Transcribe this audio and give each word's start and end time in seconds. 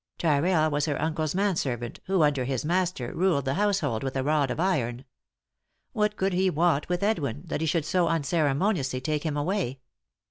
Tyrrell 0.17 0.71
was 0.71 0.85
her 0.87 0.99
uncle's 0.99 1.35
man 1.35 1.55
servant, 1.55 1.99
who, 2.07 2.23
under 2.23 2.43
his 2.43 2.65
master, 2.65 3.13
ruled 3.13 3.45
the 3.45 3.53
household 3.53 4.01
with 4.03 4.15
a 4.15 4.23
rod 4.23 4.49
of 4.49 4.59
iron. 4.59 5.05
What 5.93 6.17
could 6.17 6.33
he 6.33 6.49
want 6.49 6.89
with 6.89 7.03
Edwin, 7.03 7.43
that 7.45 7.61
he 7.61 7.67
should 7.67 7.85
so 7.85 8.07
unceremoniously 8.07 8.99
take 8.99 9.21
him 9.23 9.37
away 9.37 9.79